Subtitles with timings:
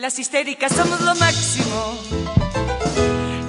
[0.00, 1.94] Las histéricas somos lo máximo.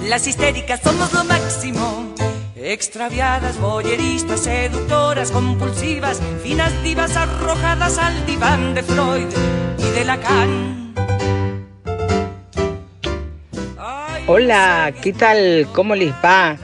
[0.06, 2.12] Las histéricas somos lo máximo.
[2.54, 9.28] Extraviadas, boyeristas, seductoras, compulsivas, finas divas arrojadas al diván de Freud
[9.78, 10.94] y de Lacan.
[14.26, 15.66] Hola, ¿qué tal?
[15.72, 16.58] ¿Cómo les va?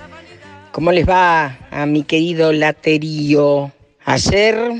[0.70, 3.72] ¿Cómo les va a mi querido laterío?
[4.04, 4.70] Ayer,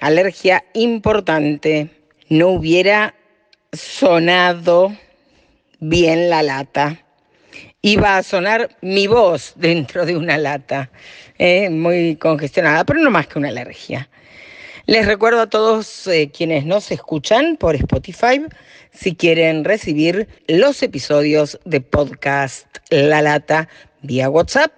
[0.00, 1.90] alergia importante.
[2.30, 3.19] No hubiera
[3.72, 4.96] sonado
[5.78, 7.04] bien la lata.
[7.82, 10.90] Iba a sonar mi voz dentro de una lata,
[11.38, 14.08] eh, muy congestionada, pero no más que una alergia.
[14.86, 18.44] Les recuerdo a todos eh, quienes nos escuchan por Spotify,
[18.92, 23.68] si quieren recibir los episodios de podcast La Lata
[24.02, 24.72] vía WhatsApp,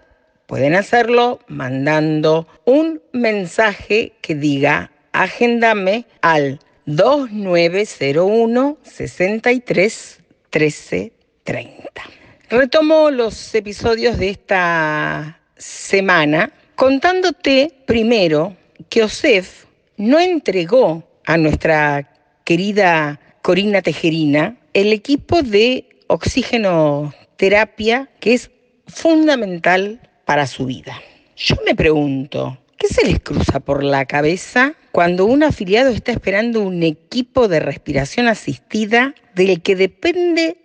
[0.46, 11.12] pueden hacerlo mandando un mensaje que diga agéndame al 2901 63 13
[11.44, 12.02] 30.
[12.50, 18.56] Retomo los episodios de esta semana contándote primero
[18.88, 19.64] que OSEF
[19.96, 22.10] no entregó a nuestra
[22.44, 28.50] querida Corina Tejerina el equipo de oxígeno terapia que es
[28.86, 31.00] fundamental para su vida.
[31.36, 36.60] Yo me pregunto, ¿qué se les cruza por la cabeza cuando un afiliado está esperando
[36.62, 40.56] un equipo de respiración asistida del que depende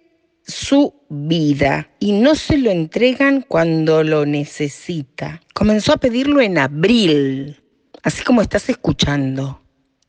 [0.43, 5.41] su vida y no se lo entregan cuando lo necesita.
[5.53, 7.61] Comenzó a pedirlo en abril,
[8.01, 9.61] así como estás escuchando,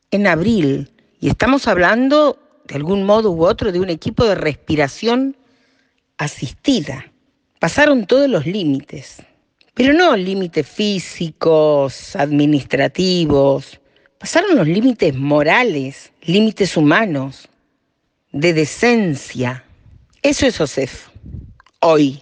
[0.09, 0.91] en abril.
[1.19, 5.37] Y estamos hablando, de algún modo u otro, de un equipo de respiración
[6.17, 7.11] asistida.
[7.59, 9.17] Pasaron todos los límites,
[9.79, 13.79] pero no límites físicos, administrativos,
[14.19, 17.47] Pasaron los límites morales, límites humanos,
[18.33, 19.63] de decencia.
[20.21, 21.07] Eso es OSEF.
[21.79, 22.19] Hoy.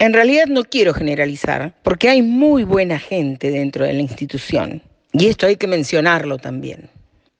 [0.00, 4.82] En realidad no quiero generalizar, porque hay muy buena gente dentro de la institución.
[5.12, 6.90] Y esto hay que mencionarlo también.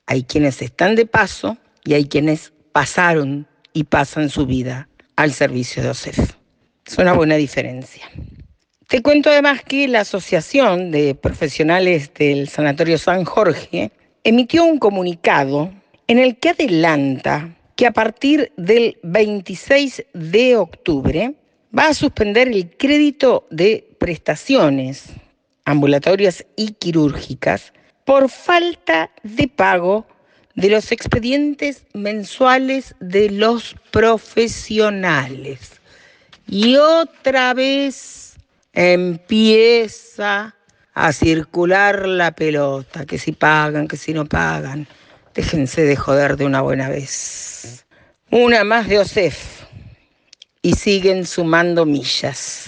[0.07, 5.83] Hay quienes están de paso y hay quienes pasaron y pasan su vida al servicio
[5.83, 6.35] de OSEF.
[6.87, 8.09] Es una buena diferencia.
[8.89, 13.91] Te cuento además que la Asociación de Profesionales del Sanatorio San Jorge
[14.25, 15.71] emitió un comunicado
[16.07, 21.35] en el que adelanta que a partir del 26 de octubre
[21.79, 25.11] va a suspender el crédito de prestaciones
[25.67, 27.75] ambulatorias y quirúrgicas
[28.07, 30.07] por falta de pago
[30.55, 35.73] de los expedientes mensuales de los profesionales.
[36.47, 38.28] Y otra vez
[38.79, 40.55] empieza
[40.95, 44.87] a circular la pelota, que si pagan, que si no pagan.
[45.35, 47.87] Déjense de joder de una buena vez.
[48.31, 49.65] Una más de OSEF
[50.63, 52.67] y siguen sumando millas.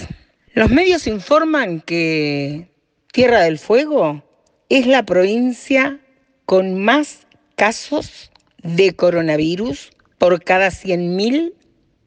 [0.55, 2.73] Los medios informan que
[3.13, 4.25] Tierra del Fuego
[4.69, 6.01] es la provincia
[6.45, 7.21] con más
[7.55, 8.33] casos
[8.65, 11.53] de coronavirus por cada 100.000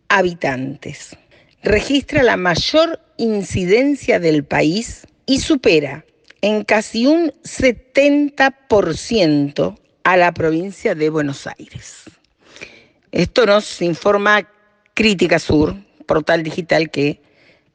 [0.10, 1.16] habitantes.
[1.62, 6.06] Registra la mayor incidencia del país y supera
[6.42, 12.04] en casi un 70% a la provincia de Buenos Aires.
[13.12, 14.50] Esto nos informa
[14.94, 15.76] Crítica Sur,
[16.06, 17.22] portal digital que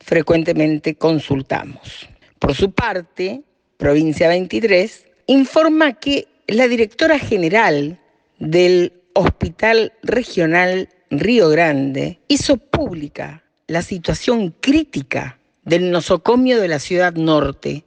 [0.01, 2.09] frecuentemente consultamos.
[2.39, 3.43] Por su parte,
[3.77, 8.01] Provincia 23 informa que la directora general
[8.39, 17.13] del Hospital Regional Río Grande hizo pública la situación crítica del nosocomio de la ciudad
[17.13, 17.85] norte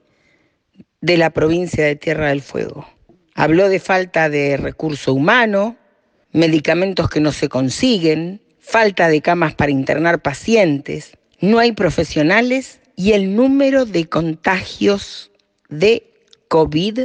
[1.00, 2.88] de la provincia de Tierra del Fuego.
[3.34, 5.76] Habló de falta de recurso humano,
[6.30, 13.12] medicamentos que no se consiguen, falta de camas para internar pacientes, no hay profesionales y
[13.12, 15.32] el número de contagios
[15.68, 16.08] de
[16.46, 17.00] COVID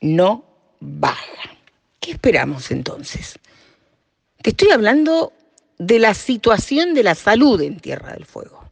[0.00, 0.44] no
[0.80, 1.56] baja.
[2.00, 3.38] ¿Qué esperamos entonces?
[4.42, 5.32] Te estoy hablando
[5.78, 8.70] de la situación de la salud en Tierra del Fuego.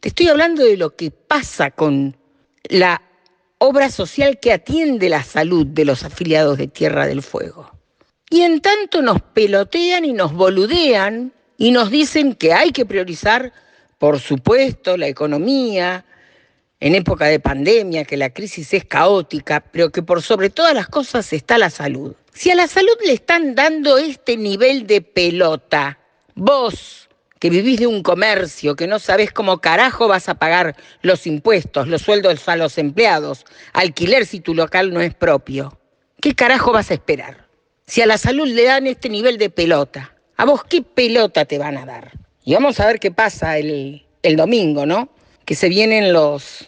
[0.00, 2.16] Te estoy hablando de lo que pasa con
[2.64, 3.02] la
[3.58, 7.70] obra social que atiende la salud de los afiliados de Tierra del Fuego.
[8.28, 13.52] Y en tanto nos pelotean y nos boludean y nos dicen que hay que priorizar,
[13.98, 16.04] por supuesto, la economía,
[16.80, 20.88] en época de pandemia, que la crisis es caótica, pero que por sobre todas las
[20.88, 22.14] cosas está la salud.
[22.32, 25.98] Si a la salud le están dando este nivel de pelota,
[26.34, 27.08] vos
[27.38, 31.88] que vivís de un comercio, que no sabés cómo carajo vas a pagar los impuestos,
[31.88, 35.78] los sueldos a los empleados, alquiler si tu local no es propio,
[36.20, 37.46] ¿qué carajo vas a esperar?
[37.86, 41.58] Si a la salud le dan este nivel de pelota, ¿A vos qué pelota te
[41.58, 42.12] van a dar?
[42.44, 45.08] Y vamos a ver qué pasa el, el domingo, ¿no?
[45.46, 46.66] Que se vienen los,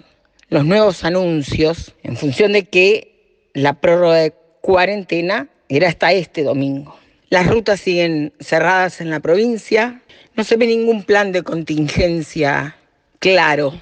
[0.48, 6.98] los nuevos anuncios en función de que la prórroga de cuarentena era hasta este domingo.
[7.28, 10.02] Las rutas siguen cerradas en la provincia,
[10.34, 12.76] no se ve ningún plan de contingencia
[13.18, 13.80] claro,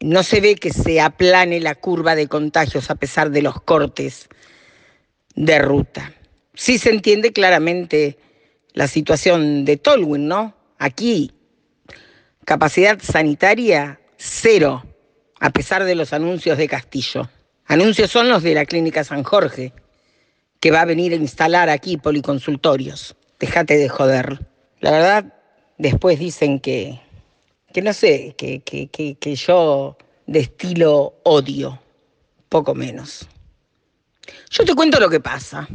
[0.00, 4.28] no se ve que se aplane la curva de contagios a pesar de los cortes
[5.36, 6.12] de ruta.
[6.54, 8.18] Sí se entiende claramente
[8.72, 10.54] la situación de Tolwyn, ¿no?
[10.78, 11.32] Aquí,
[12.44, 14.84] capacidad sanitaria cero,
[15.40, 17.28] a pesar de los anuncios de Castillo.
[17.66, 19.72] Anuncios son los de la Clínica San Jorge,
[20.60, 23.16] que va a venir a instalar aquí policonsultorios.
[23.40, 24.46] Déjate de joder.
[24.78, 25.34] La verdad,
[25.76, 27.00] después dicen que,
[27.72, 31.80] que no sé, que, que, que, que yo destilo odio,
[32.48, 33.28] poco menos.
[34.50, 35.68] Yo te cuento lo que pasa.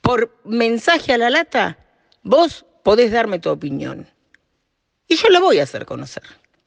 [0.00, 1.78] Por mensaje a la lata,
[2.22, 4.06] vos podés darme tu opinión.
[5.08, 6.22] Y yo la voy a hacer conocer.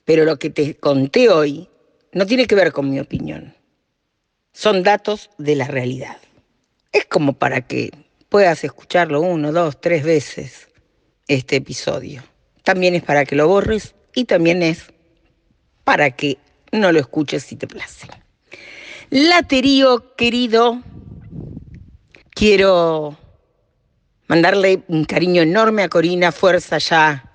[0.08, 1.68] Pero lo que te conté hoy
[2.14, 3.54] no tiene que ver con mi opinión.
[4.54, 6.16] Son datos de la realidad.
[6.94, 7.92] Es como para que
[8.30, 10.70] puedas escucharlo uno, dos, tres veces
[11.28, 12.24] este episodio.
[12.64, 14.94] También es para que lo borres y también es
[15.84, 16.38] para que
[16.72, 18.08] no lo escuches si te place.
[19.10, 20.84] Laterío querido,
[22.30, 23.18] quiero
[24.28, 27.27] mandarle un cariño enorme a Corina, fuerza ya.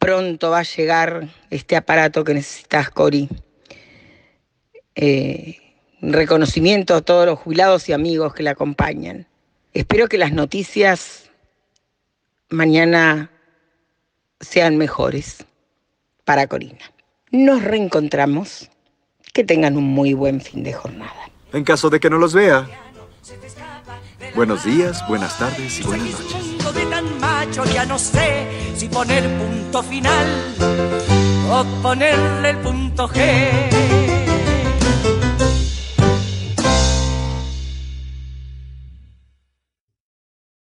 [0.00, 3.28] Pronto va a llegar este aparato que necesitas, Cori.
[4.96, 5.58] Eh,
[6.00, 9.28] reconocimiento a todos los jubilados y amigos que la acompañan.
[9.74, 11.30] Espero que las noticias
[12.48, 13.30] mañana
[14.40, 15.44] sean mejores
[16.24, 16.80] para Corina.
[17.30, 18.70] Nos reencontramos.
[19.32, 21.30] Que tengan un muy buen fin de jornada.
[21.52, 22.68] En caso de que no los vea.
[24.34, 26.49] Buenos días, buenas tardes y buenas noches.
[27.50, 30.26] Macho ya no sé si poner punto final
[31.50, 34.09] o ponerle el punto G.